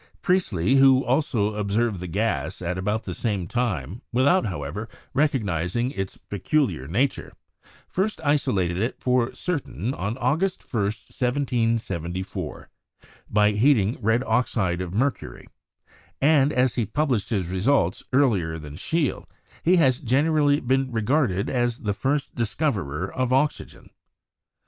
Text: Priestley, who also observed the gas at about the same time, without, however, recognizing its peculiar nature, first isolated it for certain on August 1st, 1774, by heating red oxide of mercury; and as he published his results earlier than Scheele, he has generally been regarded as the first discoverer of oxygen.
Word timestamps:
Priestley, 0.23 0.77
who 0.77 1.03
also 1.05 1.53
observed 1.53 1.99
the 1.99 2.07
gas 2.07 2.59
at 2.59 2.75
about 2.75 3.03
the 3.03 3.13
same 3.13 3.45
time, 3.45 4.01
without, 4.11 4.47
however, 4.47 4.89
recognizing 5.13 5.91
its 5.91 6.17
peculiar 6.17 6.87
nature, 6.87 7.33
first 7.87 8.19
isolated 8.23 8.77
it 8.79 8.95
for 8.99 9.31
certain 9.35 9.93
on 9.93 10.17
August 10.17 10.61
1st, 10.61 11.11
1774, 11.21 12.69
by 13.29 13.51
heating 13.51 13.99
red 14.01 14.23
oxide 14.23 14.81
of 14.81 14.91
mercury; 14.91 15.47
and 16.19 16.51
as 16.51 16.73
he 16.73 16.85
published 16.87 17.29
his 17.29 17.45
results 17.47 18.01
earlier 18.11 18.57
than 18.57 18.73
Scheele, 18.73 19.27
he 19.61 19.75
has 19.75 19.99
generally 19.99 20.59
been 20.59 20.91
regarded 20.91 21.47
as 21.47 21.81
the 21.81 21.93
first 21.93 22.33
discoverer 22.33 23.13
of 23.13 23.31
oxygen. 23.31 23.91